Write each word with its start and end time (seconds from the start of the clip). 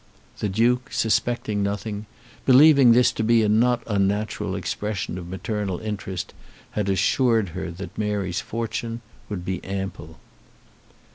The 0.39 0.49
Duke 0.49 0.91
suspecting 0.91 1.61
nothing, 1.61 2.07
believing 2.47 2.91
this 2.91 3.11
to 3.11 3.23
be 3.23 3.43
a 3.43 3.47
not 3.47 3.83
unnatural 3.85 4.55
expression 4.55 5.19
of 5.19 5.29
maternal 5.29 5.79
interest, 5.79 6.33
had 6.71 6.89
assured 6.89 7.49
her 7.49 7.69
that 7.69 7.95
Mary's 7.95 8.41
fortune 8.41 9.01
would 9.29 9.45
be 9.45 9.63
ample. 9.63 10.17